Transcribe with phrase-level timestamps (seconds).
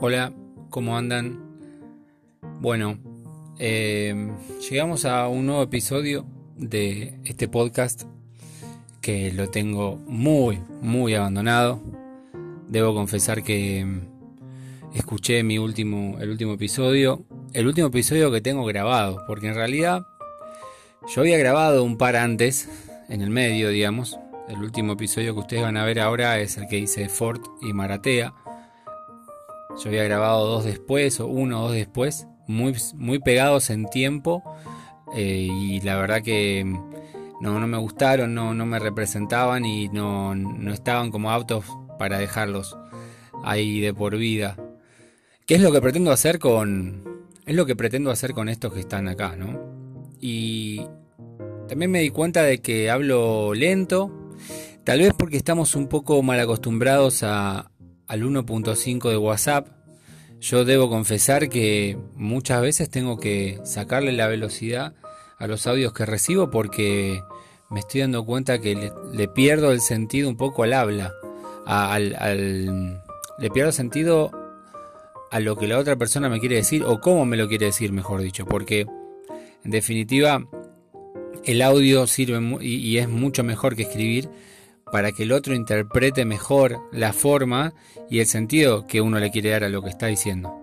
[0.00, 0.32] Hola,
[0.70, 1.58] ¿cómo andan?
[2.60, 2.98] Bueno,
[3.58, 4.30] eh,
[4.70, 6.24] llegamos a un nuevo episodio
[6.56, 8.04] de este podcast
[9.00, 11.82] que lo tengo muy, muy abandonado.
[12.68, 13.84] Debo confesar que
[14.94, 20.06] escuché mi último, el último episodio, el último episodio que tengo grabado, porque en realidad
[21.12, 22.68] yo había grabado un par antes,
[23.08, 24.16] en el medio, digamos.
[24.48, 27.72] El último episodio que ustedes van a ver ahora es el que hice Ford y
[27.72, 28.32] Maratea
[29.82, 34.42] yo había grabado dos después, o uno o dos después, muy, muy pegados en tiempo.
[35.14, 36.64] Eh, y la verdad que
[37.40, 41.64] no, no me gustaron, no, no me representaban y no, no estaban como autos
[41.98, 42.76] para dejarlos
[43.44, 44.56] ahí de por vida.
[45.46, 47.26] ¿Qué es lo que pretendo hacer con.
[47.46, 49.58] Es lo que pretendo hacer con estos que están acá, ¿no?
[50.20, 50.82] Y
[51.68, 54.12] también me di cuenta de que hablo lento.
[54.84, 57.70] Tal vez porque estamos un poco mal acostumbrados a,
[58.08, 59.68] al 1.5 de WhatsApp,
[60.40, 64.94] yo debo confesar que muchas veces tengo que sacarle la velocidad
[65.38, 67.22] a los audios que recibo porque
[67.70, 71.12] me estoy dando cuenta que le, pierdo el sentido un poco al habla.
[71.66, 73.02] al,
[73.38, 74.30] le pierdo sentido
[75.30, 77.92] a lo que la otra persona me quiere decir o cómo me lo quiere decir,
[77.92, 78.46] mejor dicho.
[78.46, 78.86] Porque
[79.64, 80.46] en definitiva
[81.44, 84.30] el audio sirve y es mucho mejor que escribir
[84.90, 87.74] para que el otro interprete mejor la forma
[88.10, 90.62] y el sentido que uno le quiere dar a lo que está diciendo.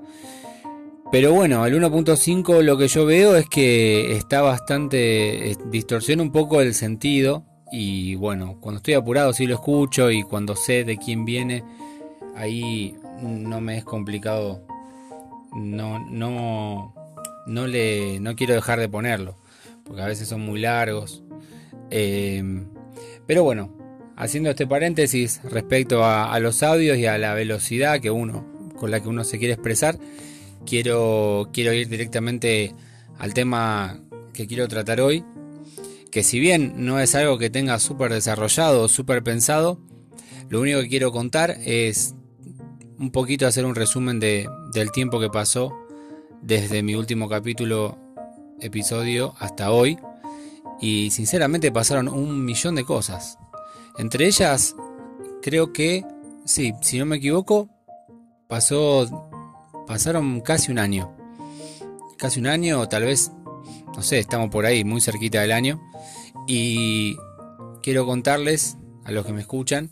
[1.11, 6.61] Pero bueno, el 1.5 lo que yo veo es que está bastante, distorsiona un poco
[6.61, 11.23] el sentido y bueno, cuando estoy apurado sí lo escucho y cuando sé de quién
[11.23, 11.63] viene,
[12.35, 14.65] ahí no me es complicado,
[15.55, 16.93] no, no,
[17.45, 19.37] no, le, no quiero dejar de ponerlo,
[19.83, 21.23] porque a veces son muy largos.
[21.91, 22.43] Eh,
[23.25, 23.71] pero bueno,
[24.15, 28.45] haciendo este paréntesis respecto a, los audios y a la velocidad que uno,
[28.77, 29.97] con la que uno se quiere expresar,
[30.65, 32.73] quiero, quiero ir directamente
[33.17, 33.99] al tema
[34.33, 35.23] que quiero tratar hoy,
[36.11, 39.79] que si bien no es algo que tenga súper desarrollado o súper pensado,
[40.49, 42.15] lo único que quiero contar es
[42.99, 45.73] un poquito hacer un resumen de, del tiempo que pasó
[46.41, 47.97] desde mi último capítulo,
[48.61, 49.97] episodio, hasta hoy.
[50.79, 53.37] Y sinceramente pasaron un millón de cosas.
[53.97, 54.75] Entre ellas,
[55.41, 56.03] creo que,
[56.43, 57.69] sí, si no me equivoco,
[58.47, 59.29] pasó,
[59.87, 61.15] pasaron casi un año.
[62.17, 63.31] Casi un año, o tal vez,
[63.95, 65.81] no sé, estamos por ahí, muy cerquita del año.
[66.47, 67.15] Y
[67.81, 69.91] quiero contarles a los que me escuchan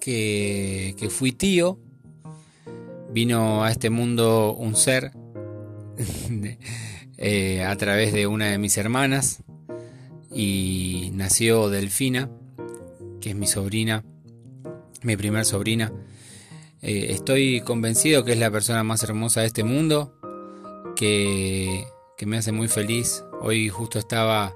[0.00, 1.78] que, que fui tío.
[3.10, 5.12] Vino a este mundo un ser
[7.16, 9.44] eh, a través de una de mis hermanas
[10.32, 12.28] y nació Delfina
[13.24, 14.04] que es mi sobrina,
[15.00, 15.90] mi primer sobrina.
[16.82, 20.14] Eh, estoy convencido que es la persona más hermosa de este mundo,
[20.94, 21.86] que,
[22.18, 23.24] que me hace muy feliz.
[23.40, 24.52] Hoy justo estaba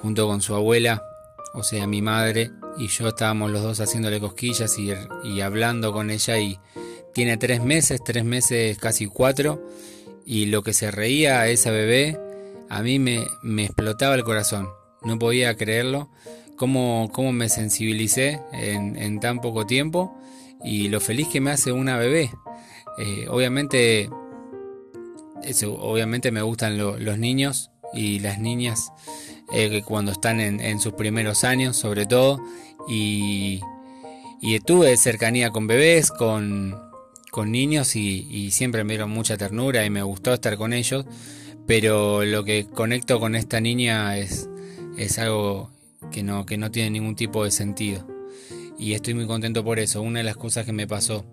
[0.00, 1.02] junto con su abuela,
[1.52, 4.92] o sea, mi madre, y yo estábamos los dos haciéndole cosquillas y,
[5.24, 6.60] y hablando con ella y
[7.12, 9.66] tiene tres meses, tres meses casi cuatro,
[10.24, 12.20] y lo que se reía a esa bebé,
[12.68, 14.68] a mí me, me explotaba el corazón,
[15.02, 16.08] no podía creerlo
[16.58, 20.14] cómo, cómo me sensibilicé en, tan poco tiempo
[20.62, 22.30] y lo feliz que me hace una bebé.
[22.98, 24.10] Eh, obviamente,
[25.66, 28.92] obviamente me gustan los niños y las niñas
[29.52, 32.40] eh, cuando están en, sus primeros años, sobre todo.
[32.88, 33.60] Y,
[34.42, 36.76] y tuve cercanía con bebés, con,
[37.30, 41.06] con niños y, siempre me dieron mucha ternura y me gustó estar con ellos.
[41.66, 44.48] Pero lo que conecto con esta niña es,
[44.96, 45.70] es algo
[46.10, 48.06] que no, que no tiene ningún tipo de sentido.
[48.78, 51.24] Y estoy muy contento por eso, una de las cosas que me pasó.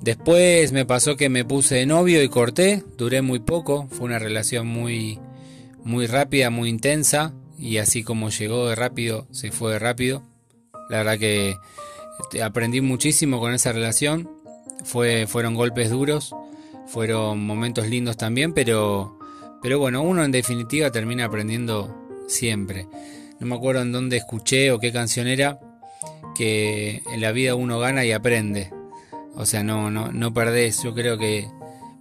[0.00, 4.18] Después me pasó que me puse de novio y corté, duré muy poco, fue una
[4.18, 5.18] relación muy,
[5.84, 10.22] muy rápida, muy intensa, y así como llegó de rápido, se fue de rápido.
[10.90, 11.56] La verdad que
[12.20, 14.30] este, aprendí muchísimo con esa relación,
[14.84, 16.34] fue, fueron golpes duros,
[16.86, 19.18] fueron momentos lindos también, pero,
[19.62, 21.96] pero bueno, uno en definitiva termina aprendiendo
[22.28, 22.86] siempre
[23.40, 25.58] no me acuerdo en dónde escuché o qué canción era,
[26.36, 28.70] que en la vida uno gana y aprende.
[29.34, 30.82] O sea, no, no, no perdés.
[30.82, 31.48] Yo creo que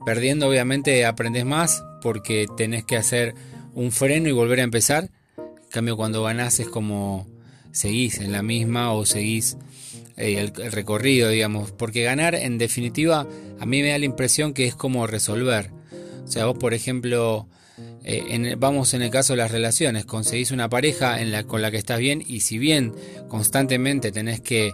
[0.05, 3.35] perdiendo obviamente aprendes más porque tenés que hacer
[3.73, 5.09] un freno y volver a empezar.
[5.37, 7.27] En cambio, cuando ganás es como
[7.71, 9.57] seguís en la misma o seguís
[10.15, 11.71] eh, el, el, recorrido, digamos.
[11.71, 13.27] Porque ganar, en definitiva,
[13.59, 15.71] a mí me da la impresión que es como resolver.
[16.23, 17.47] O sea, vos, por ejemplo,
[18.07, 21.71] eh, vamos en el caso de las relaciones, conseguís una pareja en la, con la
[21.71, 22.93] que estás bien y si bien
[23.27, 24.73] constantemente tenés que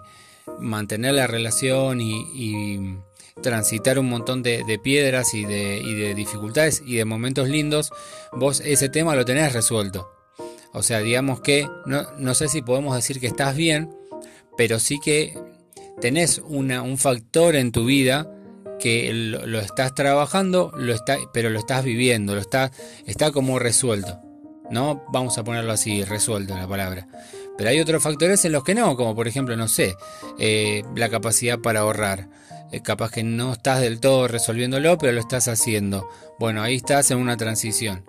[0.60, 2.98] mantener la relación y,
[3.42, 7.92] transitar un montón de, piedras y de, y de dificultades y de momentos lindos,
[8.33, 10.12] vos ese tema lo tenés resuelto.
[10.74, 13.89] O sea, digamos que no, no sé si podemos decir que estás bien,
[14.57, 15.33] pero sí que
[16.01, 18.30] tenés una, un factor en tu vida
[18.81, 22.72] que lo, estás trabajando, lo está, pero lo estás viviendo, lo está,
[23.06, 24.19] está como resuelto.
[24.69, 25.04] ¿No?
[25.12, 27.07] Vamos a ponerlo así, resuelto la palabra.
[27.57, 29.95] Pero hay otros factores en los que no, como por ejemplo, no sé,
[30.39, 32.30] eh, la capacidad para ahorrar.
[32.72, 36.10] Eh, capaz que no estás del todo resolviéndolo, pero lo estás haciendo.
[36.39, 38.06] Bueno, ahí estás en una transición.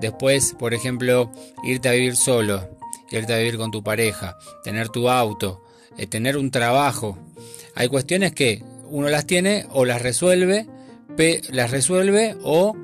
[0.00, 1.32] Después, por ejemplo,
[1.64, 2.78] irte a vivir solo,
[3.10, 5.64] irte a vivir con tu pareja, tener tu auto,
[5.98, 7.18] eh, tener un trabajo.
[7.74, 8.62] Hay cuestiones que
[8.94, 10.68] uno las tiene o las resuelve,
[11.50, 12.76] las resuelve o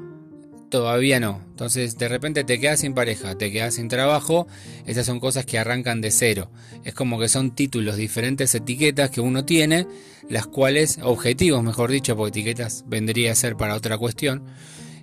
[0.69, 1.41] todavía no.
[1.51, 4.49] Entonces de repente te quedas sin pareja, te quedas sin trabajo,
[4.87, 6.51] esas son cosas que arrancan de cero.
[6.83, 9.87] Es como que son títulos, diferentes etiquetas que uno tiene,
[10.29, 14.47] las cuales, objetivos mejor dicho, porque etiquetas vendría a ser para otra cuestión,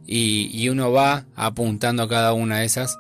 [0.06, 3.00] y, y uno va apuntando a cada una de esas.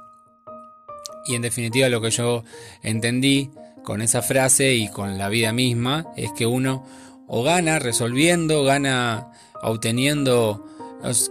[1.26, 2.46] Y en definitiva lo que yo
[2.84, 3.50] entendí
[3.84, 6.86] con esa frase y con la vida misma es que uno
[7.28, 9.32] o gana resolviendo, gana
[9.62, 10.66] obteniendo,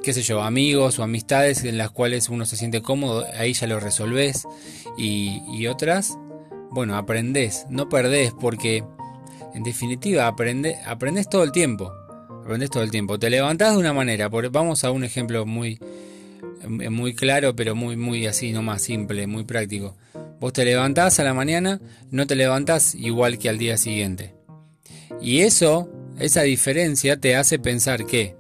[0.03, 3.67] qué sé yo, amigos o amistades en las cuales uno se siente cómodo, ahí ya
[3.67, 4.47] lo resolvés.
[4.97, 6.17] Y, otras,
[6.71, 8.85] bueno, aprendés, no perdés, porque
[9.55, 11.93] en definitiva aprende, aprendés todo el tiempo.
[12.45, 13.19] Aprendés todo el tiempo.
[13.19, 15.81] Te levantás de una manera, vamos a un ejemplo muy,
[16.69, 19.97] muy claro, pero muy, muy así, no más simple, muy práctico.
[20.39, 24.36] Vos te levantás a la mañana, no te levantás igual que al día siguiente.
[25.27, 25.89] Y eso,
[26.21, 28.37] esa diferencia te hace pensar que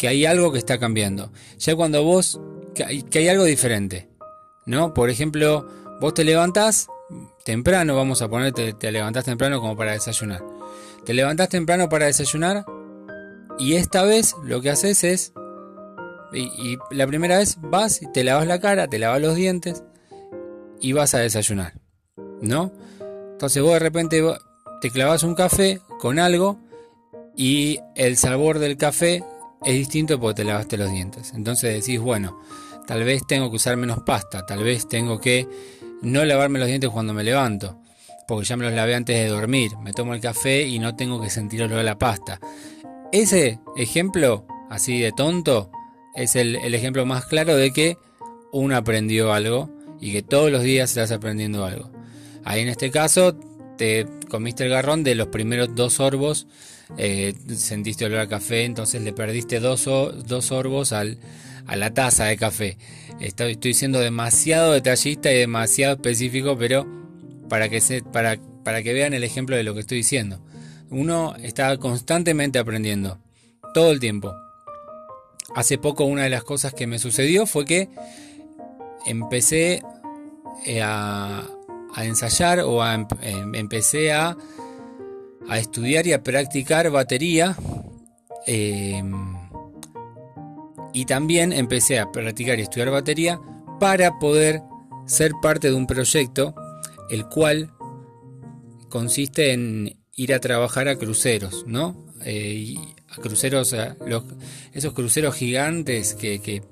[0.00, 1.30] que hay algo que está cambiando.
[1.58, 2.40] Ya cuando vos
[2.74, 4.08] que hay, algo diferente,
[4.66, 4.94] ¿no?
[4.94, 5.64] Por ejemplo,
[6.00, 6.88] vos te levantás
[7.44, 10.44] temprano, vamos a ponerte, te levantás temprano como para desayunar.
[11.04, 12.64] Te levantás temprano para desayunar
[13.60, 15.32] y esta vez lo que haces es
[16.32, 19.84] y, la primera vez vas y te lavas la cara, te lavas los dientes
[20.80, 21.74] y vas a desayunar,
[22.42, 22.72] ¿no?
[23.30, 24.20] Entonces vos de repente
[24.80, 26.58] te clavas un café con algo
[27.36, 29.22] y el sabor del café
[29.64, 31.32] es distinto porque te lavaste los dientes.
[31.34, 32.40] Entonces decís, bueno,
[32.86, 35.48] tal vez tengo que usar menos pasta, tal vez tengo que
[36.02, 37.80] no lavarme los dientes cuando me levanto,
[38.28, 41.20] porque ya me los lavé antes de dormir, me tomo el café y no tengo
[41.20, 42.40] que sentir olor a la pasta.
[43.12, 45.70] Ese ejemplo, así de tonto,
[46.14, 47.98] es el, ejemplo más claro de que
[48.52, 49.70] uno aprendió algo
[50.00, 51.90] y que todos los días estás aprendiendo algo.
[52.44, 53.36] Ahí en este caso
[53.76, 56.46] te comiste el garrón de los primeros dos sorbos,
[56.98, 61.18] eh, sentiste olor a café, entonces le perdiste dos, dos sorbos al,
[61.66, 62.78] a la taza de café.
[63.20, 66.86] Estoy, siendo demasiado detallista y demasiado específico, pero
[67.48, 67.80] para que,
[68.12, 70.40] para, para que vean el ejemplo de lo que estoy diciendo.
[70.90, 73.18] Uno está constantemente aprendiendo,
[73.74, 74.34] todo el tiempo.
[75.54, 77.88] Hace poco una de las cosas que me sucedió fue que
[79.06, 79.82] empecé
[80.66, 80.82] eh,
[81.96, 84.36] a, ensayar o em, empecé a,
[85.48, 87.56] a, estudiar y a practicar batería.
[88.46, 89.36] Em,
[90.92, 93.40] y también empecé a practicar y estudiar batería
[93.80, 94.62] para poder
[95.06, 96.54] ser parte de un proyecto
[97.10, 97.70] el cual
[98.88, 102.06] consiste en ir a trabajar a cruceros, ¿no?
[102.24, 102.74] Eh,
[103.08, 103.74] a cruceros,
[104.72, 106.62] esos cruceros gigantes que, que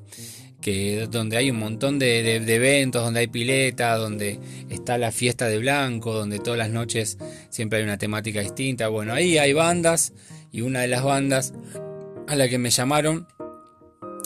[0.65, 4.41] que donde hay un montón de, eventos, donde hay pileta, donde
[4.71, 7.19] está la fiesta de blanco, donde todas las noches
[7.51, 8.89] siempre hay una temática distinta.
[8.89, 10.15] Bueno, ahí hay bandas
[10.53, 11.53] y una de las bandas
[12.27, 13.29] a la que me llamaron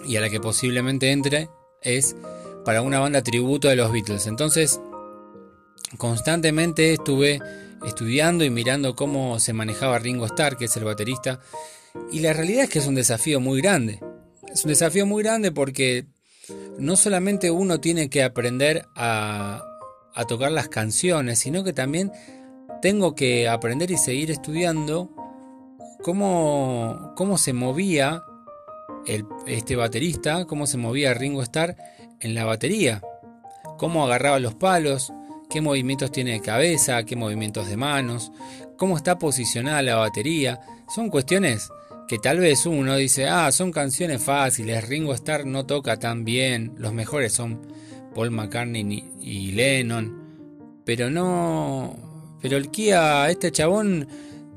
[0.07, 1.49] y a la que posiblemente entre
[1.83, 2.15] es
[2.65, 4.29] para una banda tributo de los Beatles.
[4.29, 4.81] Entonces,
[5.97, 7.41] constantemente estuve
[7.85, 11.41] estudiando y mirando cómo se manejaba Ringo Starr, que es el baterista,
[12.13, 13.99] y la realidad es que es un desafío muy grande.
[14.53, 16.07] Es un desafío muy grande porque
[16.79, 19.65] no solamente uno tiene que aprender a,
[20.27, 22.11] tocar las canciones, sino que también
[22.83, 25.11] tengo que aprender y seguir estudiando
[26.03, 28.25] cómo, cómo se movía
[29.47, 31.77] este baterista, cómo se movía Ringo Starr
[32.19, 33.01] en la batería,
[33.79, 35.13] cómo agarraba los palos,
[35.49, 38.33] qué movimientos tiene de cabeza, qué movimientos de manos,
[38.77, 40.61] cómo está posicionada la batería.
[40.93, 41.71] Son cuestiones
[42.09, 46.73] que tal vez uno dice, ah, son canciones fáciles, Ringo Starr no toca tan bien,
[46.79, 47.61] los mejores son
[48.15, 51.97] Paul McCartney y Lennon, pero no,
[52.41, 54.09] pero el Kia, este chabón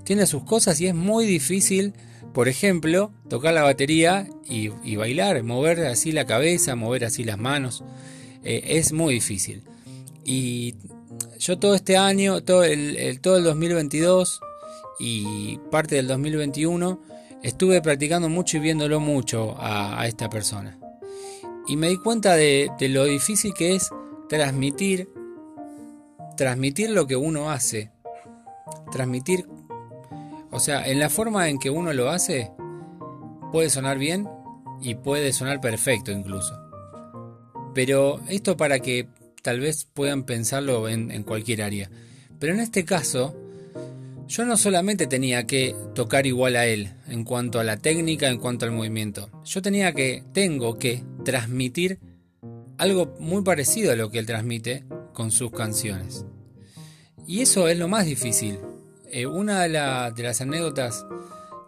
[0.05, 1.93] tiene sus cosas y es muy difícil,
[2.33, 7.83] por ejemplo, tocar la batería y, bailar, mover así la cabeza, mover así las manos,
[8.45, 9.63] eh, es muy difícil.
[10.23, 10.75] Y
[11.37, 14.39] yo todo este año, todo el, todo el 2022,
[14.99, 17.10] y parte del 2021
[17.43, 20.77] estuve practicando mucho y viéndolo mucho a, esta persona.
[21.67, 23.89] Y me di cuenta de, lo difícil que es
[24.29, 25.09] transmitir,
[26.37, 27.91] transmitir lo que uno hace,
[28.91, 29.47] transmitir,
[30.51, 32.51] o sea, en la forma en que uno lo hace,
[33.51, 34.27] puede sonar bien
[34.81, 36.57] y puede sonar perfecto incluso.
[37.73, 39.07] Pero esto para que
[39.41, 41.89] tal vez puedan pensarlo en, cualquier área.
[42.39, 43.35] Pero en este caso,
[44.31, 48.37] yo no solamente tenía que tocar igual a él en cuanto a la técnica, en
[48.37, 49.29] cuanto al movimiento.
[49.43, 51.99] Yo tenía que, tengo que transmitir
[52.77, 56.25] algo muy parecido a lo que él transmite con sus canciones.
[57.27, 58.57] Y eso es lo más difícil.
[59.11, 59.69] Eh, una de,
[60.23, 61.05] las anécdotas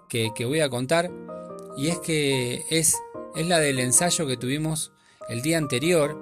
[0.08, 1.12] que, voy a contar,
[1.76, 2.96] y es que es,
[3.36, 4.94] la del ensayo que tuvimos
[5.28, 6.18] el día anterior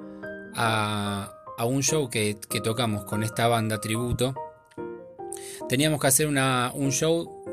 [0.56, 1.30] a
[1.66, 4.34] un show que, tocamos con esta banda tributo,
[5.72, 7.46] teníamos que hacer un show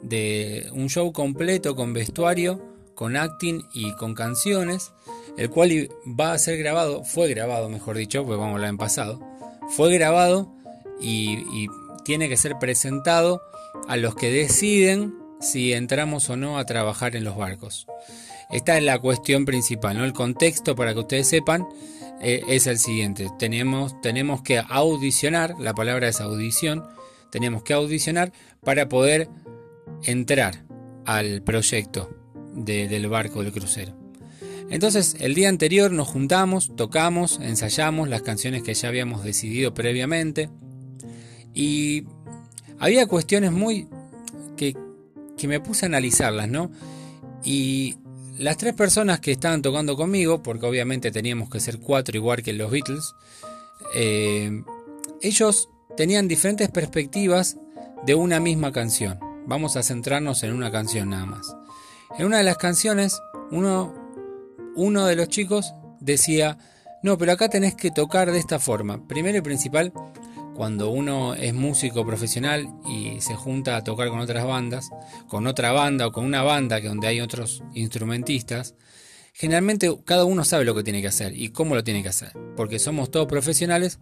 [0.00, 2.62] de un show completo con vestuario,
[2.94, 4.92] con acting y con canciones,
[5.36, 8.78] el cual va a ser grabado, fue grabado, mejor dicho, pues vamos a hablar en
[8.78, 9.18] pasado,
[9.70, 10.52] fue grabado
[11.00, 11.66] y, y
[12.04, 13.42] tiene que ser presentado
[13.88, 17.88] a los que deciden si entramos o no a trabajar en los barcos.
[18.52, 20.04] Esta es la cuestión principal, ¿no?
[20.04, 21.66] El contexto para que ustedes sepan
[22.20, 23.32] eh, es el siguiente.
[23.36, 26.84] Tenemos, tenemos que audicionar, la palabra es audición,
[27.34, 29.28] tenemos que audicionar para poder
[30.04, 30.64] entrar
[31.04, 32.16] al proyecto
[32.54, 33.92] del barco del crucero.
[34.70, 40.48] Entonces, el día anterior nos juntamos, tocamos, ensayamos las canciones que ya habíamos decidido previamente.
[41.52, 42.04] Y
[42.78, 43.88] había cuestiones muy
[44.56, 44.76] que,
[45.36, 46.70] que me puse a analizarlas, ¿no?
[47.42, 47.96] Y
[48.38, 52.52] las tres personas que estaban tocando conmigo, porque obviamente teníamos que ser cuatro igual que
[52.52, 53.12] los Beatles,
[53.96, 54.62] eh,
[55.20, 57.56] ellos tenían diferentes perspectivas
[58.04, 59.18] de una misma canción.
[59.46, 61.56] Vamos a centrarnos en una canción nada más.
[62.18, 63.20] En una de las canciones,
[63.50, 63.94] uno,
[64.76, 66.58] uno de los chicos decía,
[67.02, 69.06] no, pero acá tenés que tocar de esta forma.
[69.06, 69.92] Primero y principal,
[70.54, 74.90] cuando uno es músico profesional y se junta a tocar con otras bandas,
[75.28, 78.74] con otra banda o con una banda que donde hay otros instrumentistas,
[79.32, 82.32] generalmente cada uno sabe lo que tiene que hacer y cómo lo tiene que hacer,
[82.56, 83.98] porque somos todos profesionales,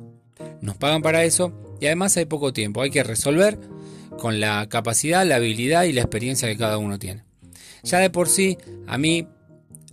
[0.61, 3.59] nos pagan para eso y además hay poco tiempo, hay que resolver
[4.19, 7.25] con la capacidad, la habilidad y la experiencia que cada uno tiene.
[7.83, 9.27] Ya de por sí, a mí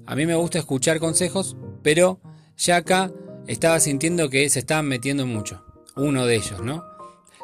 [0.09, 2.19] a mí me gusta escuchar consejos, pero
[2.57, 3.11] ya acá
[3.45, 5.63] estaba sintiendo que se estaban metiendo mucho
[5.95, 6.83] uno de ellos, ¿no?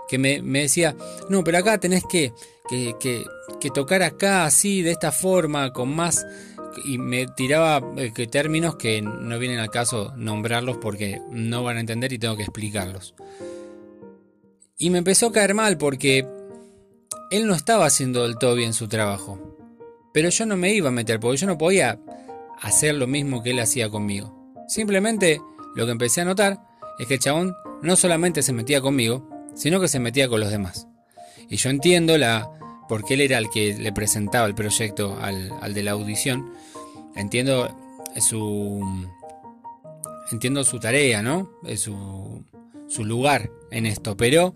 [0.07, 0.95] Que me, decía,
[1.29, 2.33] no, pero acá tenés que,
[2.67, 6.25] que, tocar acá así, de esta forma, con más...
[6.83, 11.79] Y me tiraba eh, términos que no vienen al caso nombrarlos porque no van a
[11.79, 13.15] entender y tengo que explicarlos.
[14.77, 16.27] Y me empezó a caer mal porque
[17.31, 19.57] él no estaba haciendo del todo bien su trabajo.
[20.13, 21.99] Pero yo no me iba a meter porque yo no podía
[22.61, 24.53] hacer lo mismo que él hacía conmigo.
[24.67, 25.41] Simplemente
[25.75, 26.59] lo que empecé a notar
[26.99, 30.49] es que el chabón no solamente se metía conmigo, sino que se metía con los
[30.49, 30.87] demás.
[31.49, 32.49] Y yo entiendo la,
[32.87, 36.53] porque él era el que le presentaba el proyecto al, de la audición,
[37.15, 37.75] entiendo
[38.19, 38.81] su,
[40.31, 41.51] entiendo su tarea, ¿no?
[41.75, 42.43] Su,
[42.87, 44.53] su lugar en esto, pero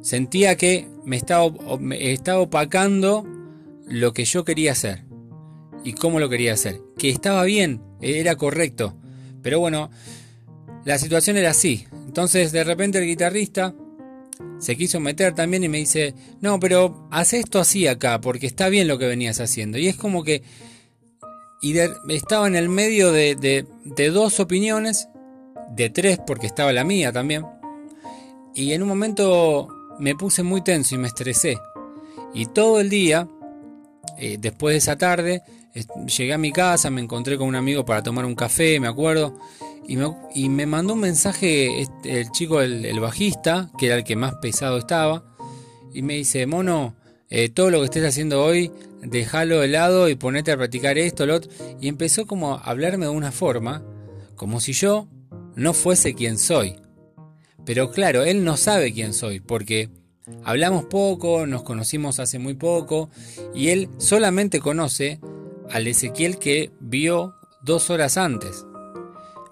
[0.00, 3.26] sentía que me estaba, me estaba opacando
[3.86, 5.04] lo que yo quería hacer
[5.84, 8.96] y cómo lo quería hacer, que estaba bien, era correcto,
[9.42, 9.90] pero bueno,
[10.84, 13.74] la situación era así, entonces de repente el guitarrista
[14.58, 18.68] se quiso meter también y me dice, no, pero haz esto así acá, porque está
[18.68, 19.78] bien lo que venías haciendo.
[19.78, 20.42] Y es como que
[21.60, 21.78] y
[22.10, 25.08] estaba en el medio de, de, dos opiniones,
[25.70, 27.44] de tres porque estaba la mía también.
[28.54, 31.58] Y en un momento me puse muy tenso y me estresé.
[32.34, 33.28] Y todo el día,
[34.18, 35.42] eh, después de esa tarde,
[36.06, 39.38] llegué a mi casa, me encontré con un amigo para tomar un café, me acuerdo,
[39.86, 44.34] y me, mandó un mensaje este, el chico, el, bajista, que era el que más
[44.36, 45.24] pesado estaba,
[45.92, 46.96] y me dice, mono,
[47.28, 48.70] eh, todo lo que estés haciendo hoy,
[49.02, 51.50] déjalo de lado y ponete a practicar esto, lo otro.
[51.80, 53.82] Y empezó como a hablarme de una forma,
[54.34, 55.08] como si yo
[55.54, 56.76] no fuese quien soy.
[57.64, 59.90] Pero claro, él no sabe quién soy, porque
[60.44, 63.08] hablamos poco, nos conocimos hace muy poco,
[63.54, 65.20] y él solamente conoce
[65.70, 68.64] al Ezequiel que vio dos horas antes.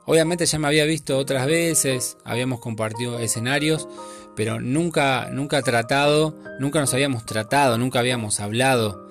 [0.06, 3.88] Obviamente ya me había visto otras veces, habíamos compartido escenarios,
[4.36, 9.08] pero nunca, nunca tratado, nunca nos habíamos tratado, nunca habíamos hablado.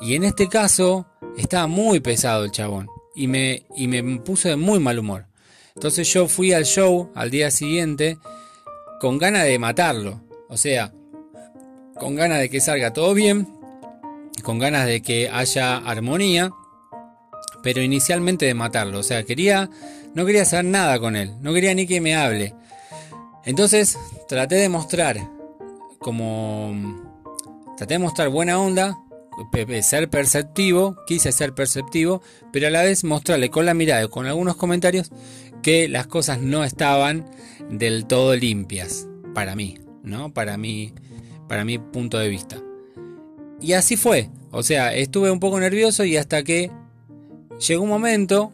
[0.00, 4.56] Y en este caso estaba muy pesado el chabón y me, y me puso de
[4.56, 5.26] muy mal humor.
[5.74, 8.18] Entonces yo fui al show al día siguiente
[9.00, 10.20] con ganas de matarlo.
[10.48, 10.92] O sea,
[11.98, 13.46] con ganas de que salga todo bien,
[14.42, 16.50] con ganas de que haya armonía,
[17.62, 18.98] pero inicialmente de matarlo.
[18.98, 19.70] O sea, quería,
[20.14, 22.54] no quería hacer nada con él, no quería ni que me hable.
[23.44, 25.30] Entonces traté de mostrar
[25.98, 27.04] como...
[27.76, 28.96] Traté de mostrar buena onda,
[29.82, 34.56] ser perceptivo, quise ser perceptivo, pero a la vez mostrarle con la mirada con algunos
[34.56, 35.10] comentarios
[35.62, 37.28] que las cosas no estaban
[37.70, 40.32] del todo limpias para mí, ¿no?
[40.32, 40.94] Para mí,
[41.48, 42.56] para mi punto de vista.
[43.60, 44.30] Y así fue.
[44.50, 46.70] O sea, estuve un poco nervioso y hasta que
[47.66, 48.52] llegó un momento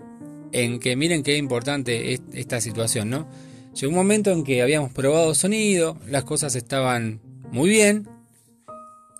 [0.52, 3.28] en que, miren qué importante es esta situación, ¿no?
[3.74, 8.08] Llegó un momento en que habíamos probado sonido, las cosas estaban muy bien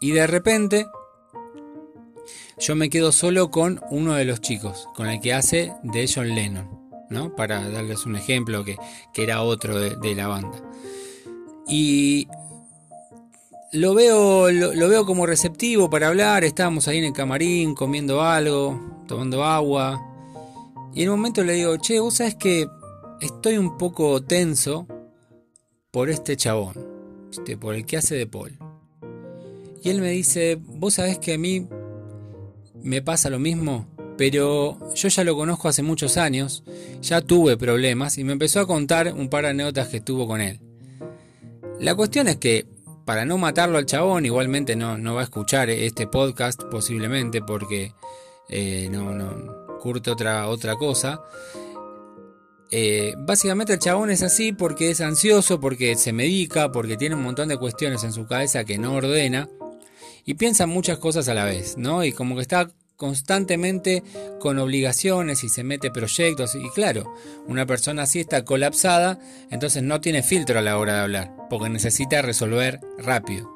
[0.00, 0.86] y de repente
[2.58, 6.34] yo me quedo solo con uno de los chicos, con el que hace de John
[6.34, 6.68] Lennon,
[7.10, 7.34] ¿no?
[7.34, 8.76] Para darles un ejemplo que,
[9.14, 10.62] era otro de, la banda.
[11.66, 12.28] Y
[13.72, 18.78] lo veo, lo, veo como receptivo para hablar, estábamos ahí en el camarín comiendo algo,
[19.08, 20.00] tomando agua.
[20.94, 22.68] Y en un momento le digo, che, vos sabes que
[23.20, 24.86] estoy un poco tenso
[25.90, 26.74] por este chabón,
[27.58, 28.58] por el que hace de Paul.
[29.82, 31.66] Y él me dice, vos sabés que a mí
[32.82, 33.86] me pasa lo mismo,
[34.18, 36.62] pero yo ya lo conozco hace muchos años,
[37.00, 40.42] ya tuve problemas y me empezó a contar un par de anécdotas que tuvo con
[40.42, 40.60] él.
[41.80, 42.66] La cuestión es que,
[43.04, 47.94] para no matarlo al chabón, igualmente no, no va a escuchar este podcast posiblemente porque
[48.49, 51.23] eh, no, no curte otra, otra cosa.
[52.71, 57.23] Eh, básicamente el chabón es así porque es ansioso, porque se medica, porque tiene un
[57.23, 59.49] montón de cuestiones en su cabeza que no ordena
[60.25, 62.04] y piensa muchas cosas a la vez, ¿no?
[62.04, 64.02] Y como que está constantemente
[64.40, 67.12] con obligaciones y se mete proyectos y claro,
[67.46, 69.18] una persona así está colapsada,
[69.50, 73.50] entonces no tiene filtro a la hora de hablar, porque necesita resolver rápido.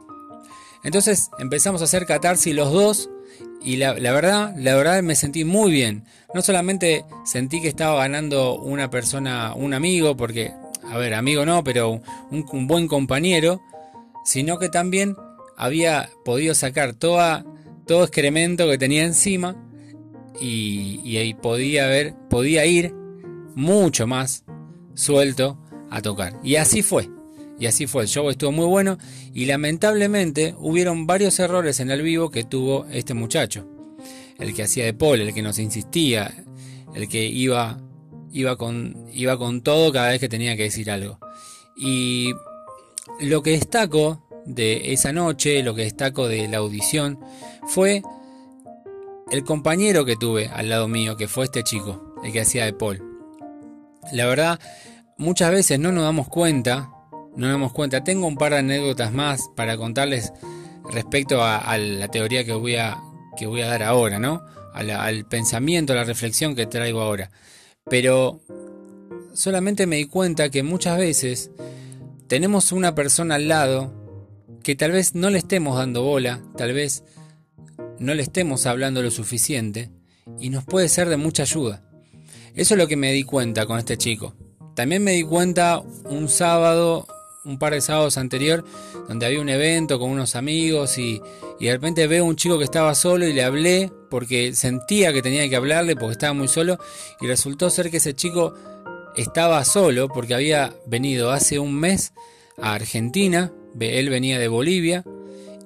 [0.82, 3.10] Entonces empezamos a hacer catarsis los dos
[3.62, 6.04] y la, verdad, la verdad me sentí muy bien.
[6.32, 10.52] No solamente sentí que estaba ganando una persona, un amigo, porque,
[10.88, 13.60] a ver, amigo no, pero un buen compañero,
[14.24, 15.16] sino que también
[15.56, 17.44] había podido sacar toda,
[17.86, 19.56] todo excremento que tenía encima
[20.40, 22.92] y, ahí podía, haber, podía ir
[23.54, 24.44] mucho más
[24.94, 25.58] suelto
[25.90, 26.38] a tocar.
[26.42, 27.08] Y así fue.
[27.58, 28.98] Y así fue, el show estuvo muy bueno
[29.32, 33.66] y lamentablemente hubieron varios errores en el vivo que tuvo este muchacho.
[34.38, 36.44] El que hacía de Paul, el que nos insistía,
[36.94, 37.80] el que iba,
[38.30, 41.18] iba, con, iba con todo cada vez que tenía que decir algo.
[41.78, 42.32] Y
[43.20, 47.18] lo que destaco de esa noche, lo que destaco de la audición,
[47.66, 48.02] fue
[49.30, 52.72] el compañero que tuve al lado mío, que fue este chico, el que hacía de
[52.72, 53.02] Paul.
[54.12, 54.60] La verdad,
[55.18, 56.90] muchas veces no nos damos cuenta,
[57.34, 58.04] no nos damos cuenta.
[58.04, 60.32] Tengo un par de anécdotas más para contarles
[60.90, 62.98] respecto a, la teoría que voy a,
[63.36, 64.42] que voy a dar ahora, ¿no?
[64.72, 67.30] al pensamiento, a la reflexión que traigo ahora.
[67.88, 68.40] Pero
[69.32, 71.50] solamente me di cuenta que muchas veces
[72.28, 74.05] tenemos una persona al lado
[74.66, 77.04] que tal vez no le estemos dando bola, tal vez
[78.00, 79.90] no le estemos hablando lo suficiente
[80.40, 81.84] y nos puede ser de mucha ayuda.
[82.56, 84.34] Eso es lo que me di cuenta con este chico.
[84.74, 87.06] También me di cuenta un sábado,
[87.44, 88.64] un par de sábados anterior,
[89.06, 91.22] donde había un evento con unos amigos y,
[91.60, 95.22] y de repente veo un chico que estaba solo y le hablé porque sentía que
[95.22, 96.76] tenía que hablarle porque estaba muy solo
[97.20, 98.52] y resultó ser que ese chico
[99.14, 102.12] estaba solo porque había venido hace un mes
[102.60, 105.04] a Argentina él venía de Bolivia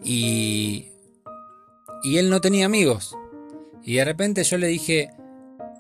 [0.05, 0.87] y,
[2.03, 3.17] y él no tenía amigos.
[3.83, 5.11] Y de repente yo le dije,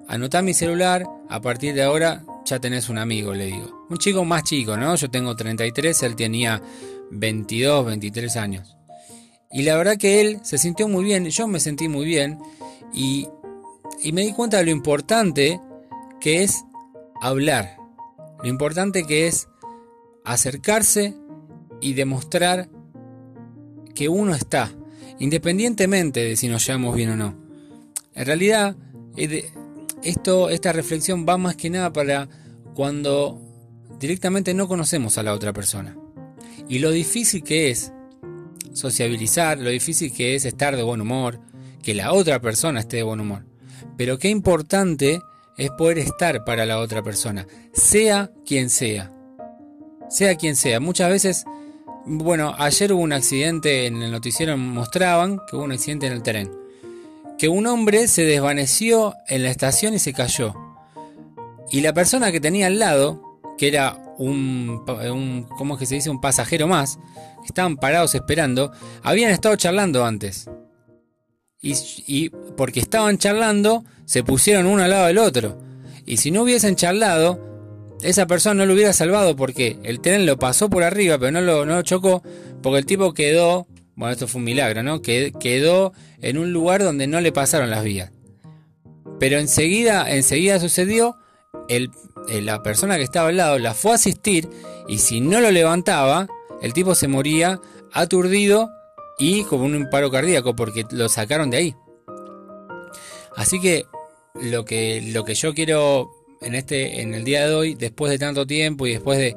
[0.08, 3.86] anotá mi celular, a partir de ahora ya tenés un amigo, le digo.
[3.88, 4.94] Un chico más chico, ¿no?
[4.96, 6.62] Yo tengo 33, él tenía
[7.10, 8.76] 22, 23 años.
[9.52, 12.38] Y la verdad que él se sintió muy bien, yo me sentí muy bien
[12.92, 13.28] y,
[14.00, 15.60] y me di cuenta de lo importante
[16.20, 16.64] que es
[17.20, 17.76] hablar,
[18.42, 19.48] lo importante que es
[20.24, 21.14] acercarse
[21.80, 22.68] y demostrar
[23.94, 24.72] que uno está,
[25.18, 27.36] independientemente de si nos llevamos bien o no.
[28.14, 28.76] En realidad,
[30.02, 32.28] esto, esta reflexión va más que nada para
[32.74, 33.40] cuando
[33.98, 35.96] directamente no conocemos a la otra persona.
[36.68, 37.92] Y lo difícil que es
[38.72, 41.40] sociabilizar, lo difícil que es estar de buen humor,
[41.82, 43.44] que la otra persona esté de buen humor.
[43.96, 45.20] Pero qué importante
[45.56, 49.12] es poder estar para la otra persona, sea quien sea.
[50.08, 50.80] Sea quien sea.
[50.80, 51.44] Muchas veces
[52.06, 56.22] bueno, ayer hubo un accidente en el noticiero, mostraban que hubo un accidente en el
[56.22, 56.50] tren.
[57.38, 60.54] Que un hombre se desvaneció en la estación y se cayó.
[61.70, 65.94] Y la persona que tenía al lado, que era un, un ¿cómo es que se
[65.96, 66.10] dice?
[66.10, 66.98] Un pasajero más,
[67.46, 70.50] estaban parados esperando, habían estado charlando antes.
[71.62, 71.74] Y,
[72.06, 75.58] y, porque estaban charlando, se pusieron uno al lado del otro.
[76.06, 77.49] Y si no hubiesen charlado,
[78.02, 81.40] esa persona no lo hubiera salvado porque el tren lo pasó por arriba, pero no
[81.40, 82.22] lo, no chocó,
[82.62, 85.02] porque el tipo quedó, bueno, esto fue un milagro, ¿no?
[85.02, 88.12] Quedó en un lugar donde no le pasaron las vías.
[89.18, 91.16] Pero enseguida, enseguida sucedió,
[91.68, 91.90] el,
[92.28, 94.48] la persona que estaba al lado la fue a asistir
[94.88, 96.26] y si no lo levantaba,
[96.62, 97.60] el tipo se moría
[97.92, 98.70] aturdido
[99.18, 101.74] y como un paro cardíaco porque lo sacaron de ahí.
[103.36, 103.84] Así que
[104.34, 106.10] lo que, lo que yo quiero
[106.40, 109.36] en, este, en el día de hoy, después de tanto tiempo y después de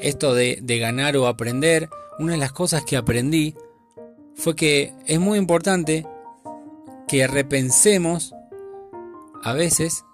[0.00, 1.88] esto de, ganar o aprender,
[2.18, 3.54] una de las cosas que aprendí
[4.34, 6.06] fue que es muy importante
[7.08, 8.34] que repensemos
[9.42, 10.04] a veces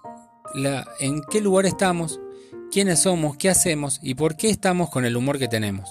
[0.99, 2.19] en qué lugar estamos,
[2.71, 5.89] quiénes somos, qué hacemos y por qué estamos con el humor que tenemos.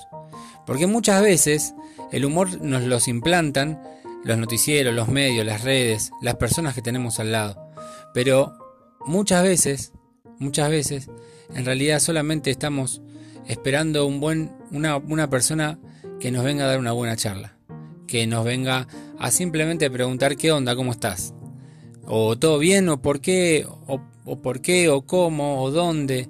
[0.66, 1.74] Porque muchas veces
[2.10, 3.82] el humor nos los implantan
[4.24, 7.70] los noticieros, los medios, las redes, las personas que tenemos al lado.
[8.12, 8.58] Pero
[9.06, 9.92] muchas veces
[10.38, 11.08] muchas veces
[11.54, 13.02] en realidad solamente estamos
[13.46, 15.78] esperando un buen, una, una persona
[16.20, 17.56] que nos venga a dar una buena charla,
[18.06, 18.86] que nos venga
[19.18, 21.34] a simplemente preguntar qué onda, cómo estás,
[22.04, 26.28] o todo bien, o por qué, o, o por qué, o cómo, o dónde.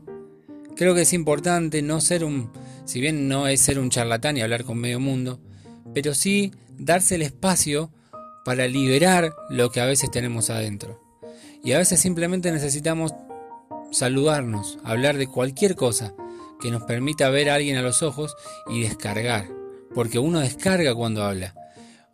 [0.76, 2.50] Creo que es importante no ser un,
[2.84, 5.40] si bien no es ser un charlatán y hablar con medio mundo,
[5.94, 7.90] pero sí darse el espacio
[8.44, 11.02] para liberar lo que a veces tenemos adentro.
[11.62, 13.12] Y a veces simplemente necesitamos
[13.90, 16.14] saludarnos, hablar de cualquier cosa
[16.60, 18.36] que nos permita ver a alguien a los ojos
[18.68, 19.48] y descargar,
[19.94, 21.54] porque uno descarga cuando habla.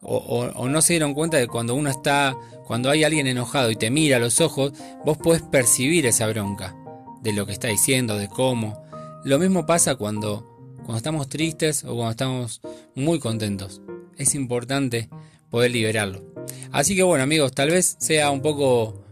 [0.06, 3.90] O, no se dieron cuenta de cuando uno está, cuando hay alguien enojado y te
[3.90, 6.76] mira a los ojos, vos podés percibir esa bronca
[7.22, 8.84] de lo que está diciendo, de cómo.
[9.24, 12.60] Lo mismo pasa cuando, cuando estamos tristes o cuando estamos
[12.94, 13.80] muy contentos.
[14.18, 15.08] Es importante
[15.48, 16.22] poder liberarlo.
[16.70, 19.03] Así que bueno amigos, tal vez sea un poco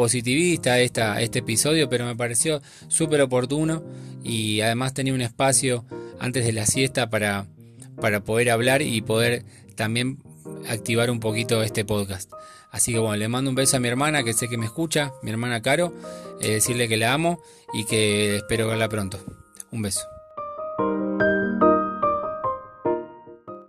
[0.00, 3.84] positivista esta, este episodio, pero me pareció súper oportuno
[4.24, 5.84] y además tenía un espacio
[6.18, 7.46] antes de la siesta para,
[8.00, 9.44] para poder hablar y poder
[9.76, 10.16] también
[10.70, 12.32] activar un poquito este podcast.
[12.70, 15.12] Así que bueno, le mando un beso a mi hermana que sé que me escucha,
[15.22, 15.92] mi hermana Caro,
[16.40, 17.42] eh, decirle que la amo
[17.74, 19.22] y que espero verla pronto.
[19.70, 20.19] Un beso.